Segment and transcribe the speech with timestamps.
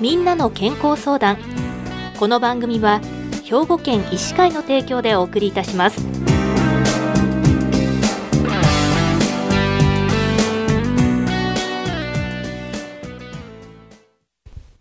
[0.00, 1.38] みんなの健康相談。
[2.20, 3.00] この番組は
[3.42, 6.06] 兵庫県医師会の提供でお送りいたします。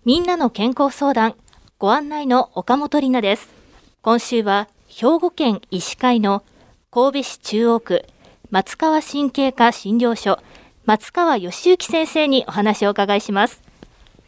[0.05, 1.35] みんなの健康相談
[1.79, 3.49] ご案内の岡本里奈です。
[4.03, 6.43] 今週は兵庫県医師会の
[6.91, 8.05] 神戸市中央区
[8.51, 10.37] 松川神経科診療所
[10.85, 13.66] 松川義之先生にお話をお伺いします。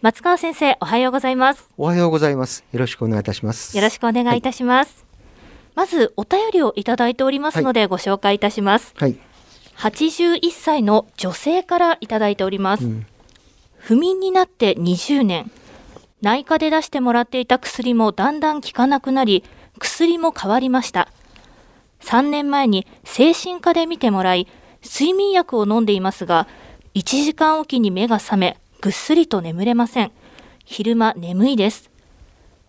[0.02, 1.67] 松川先生おはようございます。
[1.76, 2.63] おはようございます。
[2.71, 3.76] よろしくお願いいたします。
[3.76, 5.05] よろしくお願いいたします、はい、
[5.75, 8.94] まずお便りをいただいておりますので、ご紹介いたします。
[8.95, 9.17] はい。
[9.75, 13.05] 81歳の女性からいただいております、うん、
[13.77, 15.52] 不眠になって20年。
[16.22, 19.44] 内科で出してもらっていた薬もだんだん効かなくなり
[19.80, 21.09] 薬も変わりました。
[22.00, 24.47] 3年前に精神科で見てもらい
[24.81, 26.47] 睡眠薬を飲んでいますが
[26.95, 30.11] 1時間おきに目が覚めぐっすりと眠れません。
[30.63, 31.89] 昼間眠いです。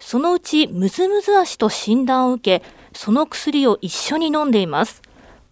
[0.00, 5.02] そのうちムズムズ足と診断を受けその薬を一緒に飲んでいます。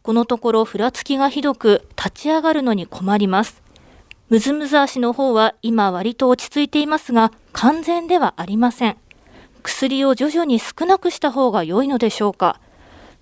[0.03, 3.63] このところふらつきがひどく立ち上がるのに困ります。
[4.31, 8.97] ムズムズ足の方は今割と落ち着いていますが完全ではありません。
[9.63, 12.61] 薬を徐々に少なくした方が良いのでしょうか。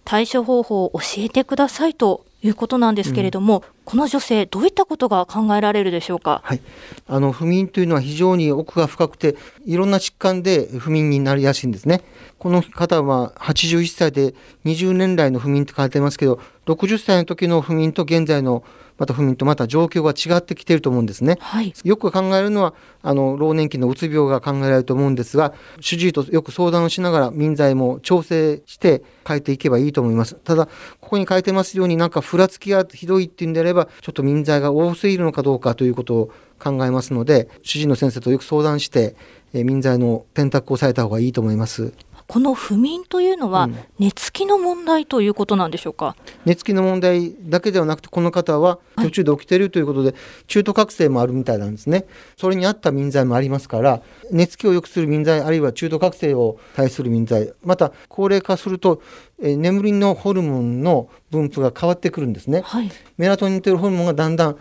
[0.04, 6.42] 対処方法を教えてくださいということなんですけれども、この女性どういったことが考えられるでしょうか？
[6.44, 6.60] はい、
[7.06, 12.02] あの不眠というのは非常に奥が深くていろんな疾患で不眠になりやすいんですね。
[12.38, 18.62] この方は81歳で20年来の不眠って書いてますけど60歳の時の不眠と現在の
[18.98, 21.36] また不眠とまた状況が違ってきていると思うんですね。
[21.40, 30.34] はい、よく考えるのはあの老年期のうつ病が考えられると思うんですが主治医とよく相談をしながら眠剤も調整して変えていけばいいと思います。
[30.36, 30.64] ただ
[31.00, 39.14] ここに書いてますようになんかふらつきがひどいっていうんであればちょっと民剤が多すぎるのかどうかということを考えますので主治医の先生とよく相談して、
[39.52, 41.92] え眠剤の選択をされた方がいいと思います。
[42.26, 50.14] この不眠というのは寝つきの問題ということなんでしょうか、うん、寝つきの問題だけではなくてこの方は途中で起きているということで、
[50.46, 52.06] 中途覚醒もあるみたいなんですね。
[52.36, 59.02] それに合った眠剤もありますから寝つきを良くする眠剤あるいは中途覚醒を対する眠剤また高齢化すると
[59.42, 64.56] え眠りのホルモンの分布が変わってくるんですね、はい、メラトニンというホルモンがだんだん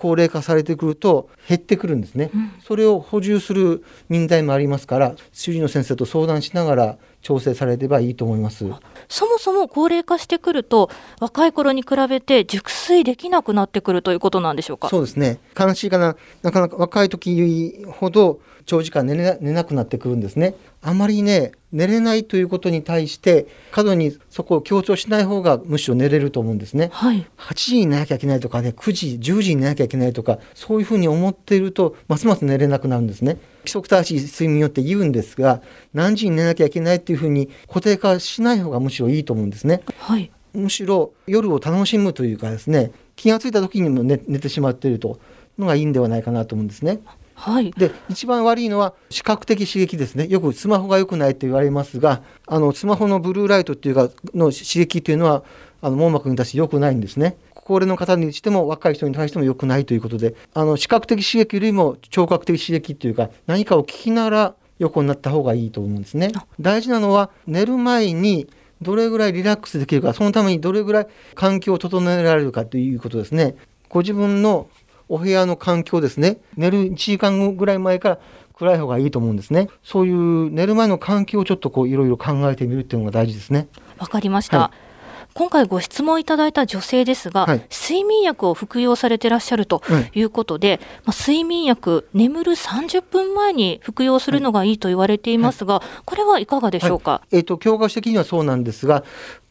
[0.00, 8.64] 高齢化されてくると減ってくるんですね、うん、それを補充する眠剤もありますから主治医の先生と相談しながら調整されればいいと思います。
[9.08, 10.88] そもそも高齢化してくると
[11.20, 14.88] 若い頃に比べて熟睡できなくなってくるということなんでしょうか？
[14.88, 15.38] そうですね。
[15.58, 16.16] 悲しいかな。
[16.42, 20.54] なかなか若い時ほど長時間寝れ寝なくなってくるんですね。
[20.80, 33.38] あまりね寝れないということに対して過度にそこを強調しない方がむしろ寝れると思うんですね、はい、8時に寝なきゃいけないとかね9時10時に寝なきゃいけないとかそういうふうに思っているとますます寝れなくなるんですね。
[33.62, 39.82] 規則正しい睡眠によって言うんですが何時に寝なきゃいけないっていうふうに固定化しない方がむしろいいと思うんですね。
[39.98, 45.18] はい、むしろ夜を楽しむというかですね気が付いた時にも寝寝てしまっていると
[45.58, 47.00] のがいいんではないかなと思うんですね。
[47.40, 55.42] はい、で一番悪いのは視覚的刺激ですねよくスマホが良くないと言われますがあのスマホのブルーライトっていうかの刺激というのは
[55.80, 57.38] あの網膜に対して良くないんですね。
[57.54, 66.32] 高齢の方にしても若い人に対しても良くないということであの視覚的刺激よりも聴覚的刺激というか何かを聞きながら横になった方がいいと思うんですね。
[66.60, 68.48] 大事なのは寝る前に
[68.82, 73.54] どれぐらいリラックスできるかそのためにどれぐらい環境を整えられるかということですね。
[73.88, 74.68] ご自分の
[75.10, 76.38] お部屋の環境ですね。
[76.56, 78.18] 寝る1時間ぐらい前から
[78.54, 79.68] 暗い方がいいと思うんですね。
[79.82, 83.66] そういう寝る前の環境をちょっとこういろいろ考えてみるっていうのが大事ですね。
[83.98, 84.90] わかりました、はい。
[85.34, 89.82] 今回ご質問いただいた女性ですが、はい、睡眠薬を服用されてらっしゃると
[90.14, 90.22] い。
[90.22, 99.04] うことで、はい、まあ、睡眠薬眠る30分前に服用するのがいいと言われていますが、はい、これはいかがでしょうか、えーと、教科書的にはそうなんですが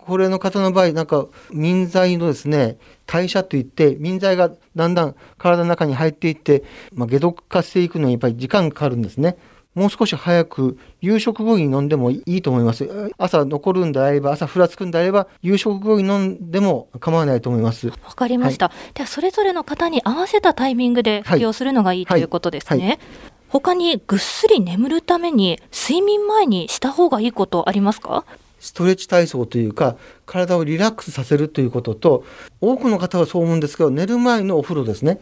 [0.10, 6.64] 高齢の方の場合なんか眠剤のですね代謝といって眠剤がだんだん体の中に入っていって、
[6.94, 9.38] まあ、解毒化していくのにやっぱり時間がかかるんですね。
[9.76, 13.14] もう少し早く夕食後に飲んでもいいと思います。
[13.18, 17.88] 朝残るんであれば、朝ふらつくんであれば、夕食後に飲んでも構わないと思います。
[17.88, 18.70] わかりました。
[18.70, 22.88] はい、では、それぞれの方に合わせたタイミングで服用するのがいい、はい、ということですね。
[22.88, 23.00] はい
[23.50, 28.24] 他にぐっすり眠るために睡眠前にした方がいいことありますか？
[28.60, 32.24] ストレッチ体操というか体をリラックスさせるということと
[32.62, 35.20] 多くの方はそう思うんですけど寝る前のお風呂ですね。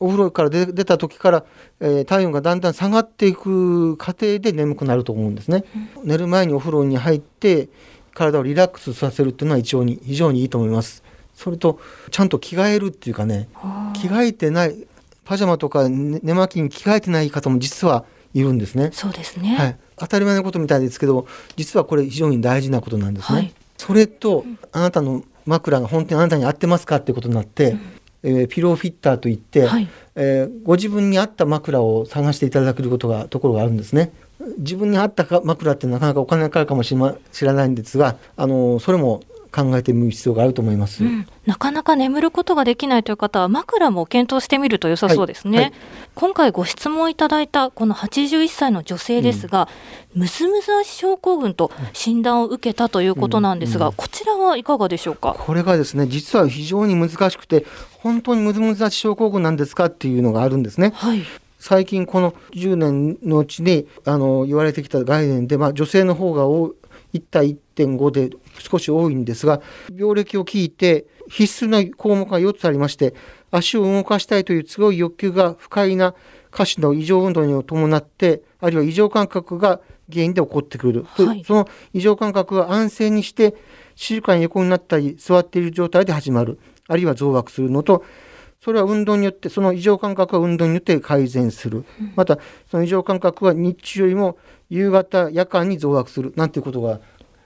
[0.00, 1.44] お風呂から出た時から、
[1.80, 5.64] えー、体温がだんだん下がっていく過程で眠くなると思うんですね、
[5.96, 7.68] うん、寝る前にお風呂に入って
[8.14, 11.02] 体をリラックスさせるっていうのは一応に非常にいいと思います。
[11.34, 11.78] それと
[12.10, 13.48] ちゃんと着替えるっていうかね
[13.94, 14.86] 着替えてない
[15.24, 18.04] パジャマとか寝巻きに着替えてない方も実は
[18.38, 18.90] いいるんですね。
[18.92, 21.26] そうですね、はい、当たり前のことみたいですけど
[21.56, 23.38] 実はこれ非常に大事なことなんですね。
[23.38, 27.76] はい、それと、あなたの枕が本当にあなたに合ってますかってことになって、
[28.22, 34.12] うん、えー、ピローフィッターといって、はい、えー、ご自分に合った枕を探していただけることがところがあるんですね。
[34.58, 45.64] 自分に合った枕ってなかなかお金がかかるかもしれま知らないんですが、あのそれも考えてみる必要があると思います、うん、なかなか眠ることができないという方は枕も検討してみると良さそうですね、はい。
[45.66, 45.74] はい、
[46.14, 49.68] 今回ご質問いただいたこの81歳の女性ですが、
[50.14, 53.90] うん、ムズムズ足症候群と診断を受けたということなんですが、うん。
[53.90, 55.36] うん、こちらはいかがでしょうか？
[55.38, 57.66] これがですね実は非常に難しくて
[58.00, 61.22] 本当にムズムズ足症候群なんですかっていうのがあるんですね、はい。
[61.58, 66.46] 最近この10年のうちにあの言われてきた概念で、まあ、女性の方が
[67.14, 69.60] 1対1.5で少し多いんですが
[69.94, 73.14] 病歴を聞いて必須な項目が4つありまして
[73.50, 76.14] 足を動かしたいという強い欲求が不快な
[76.50, 83.54] 下肢の異常運動に伴ってあるいは異常感覚が原因で起こってくる、はい、その異常感覚が安静にして
[83.94, 86.58] 静かに横になったり座っている状態で始まる。
[86.90, 88.04] あるいは増悪するのと
[88.60, 91.84] それは運動によってその異常感覚は運動によって改善する、
[92.16, 92.38] また
[92.70, 94.36] その異常感覚は日中よりも
[94.68, 96.32] 夕方夜間に増悪する。
[96.36, 97.00] なんていうことが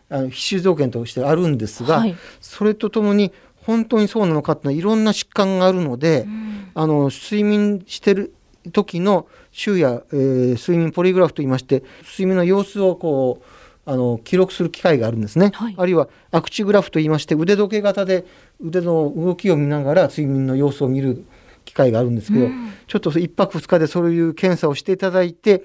[0.08, 3.32] あの必修条件としてあるんですが、はい、それとともに
[3.66, 8.34] 本当にそうなのかっていうのはいろんな疾患があるので、うん、あの睡眠してる
[8.72, 18.24] 時の週や、えー、睡眠ポリグラフといいまして睡眠の様子をこうあの記録する機械があるんですね、はい、あるいはアクチグラフといいまして腕時計型で
[18.60, 21.24] 腕の動きを見ながら睡眠の様子を見る
[21.64, 25.64] 機械があるんですけど、うん、ちょっと1泊2日でそういう検査をしていただいて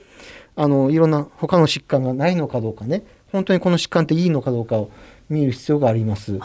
[0.56, 3.04] あのいろんな他の疾患がないのかどうかね。
[3.31, 4.90] 本当にこの疾患っていいのかどうかを
[5.30, 6.40] 見る必要があります。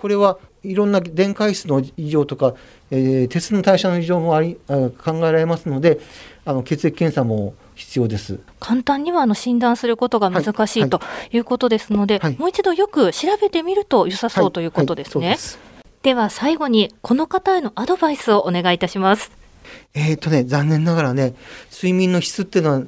[0.00, 2.54] これはいろんな電解質の異常とか、
[2.90, 6.00] えー、鉄の代謝の異常もありあ考えられますので
[6.44, 11.00] あの血液検査も必要です簡単にはあの診断することが難しい、はい、と
[11.30, 15.36] いうことですので、はい、もう一度よく調べてみると良さそうということですね。
[16.02, 19.30] では最後にこの方へのアドバイスをお願いいたします。
[19.94, 21.34] えっ、ー、とね残念ながらね
[21.72, 22.82] 睡眠の質っていうのは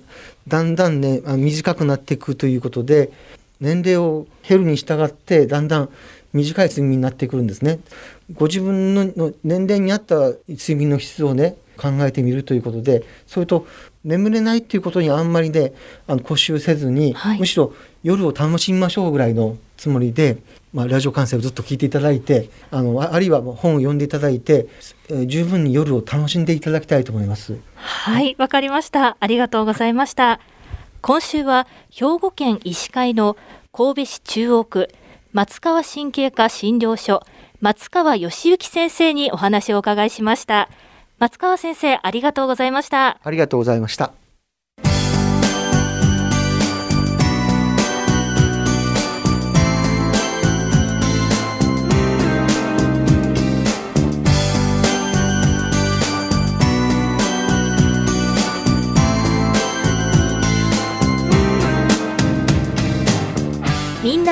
[0.49, 3.13] だんだんね短くなっていくということで
[3.61, 5.91] 年齢を減るに従ってだんだん
[6.33, 7.81] 短い睡眠になってくるんですね。
[8.33, 13.67] ご自分の年齢に合った睡眠の質をね考えてみるということでそれと
[14.05, 15.73] 眠れないっていうことにあんまりね
[16.07, 17.73] あの固執せずに、はい、むしろ
[18.03, 20.39] 夜を楽しみましょうぐらいのつもりで、
[20.75, 24.69] まあ、ラジオ観戦をずっと聞いていただいてあのあるいは本を読んでいただいて、
[25.09, 27.59] えー、十分に夜を楽しんでいただきたいと思います。
[27.77, 30.41] はいわかりましたありがとうございました
[31.01, 33.39] 今週は兵庫県医師会の
[33.73, 34.91] 神戸市中央区
[35.33, 37.23] 松川神経科診療所
[37.61, 40.69] 松川義行先生にお話をお伺いしました。
[41.19, 43.19] 松川先生ありがとうございました。
[43.23, 44.20] ありがとうございました。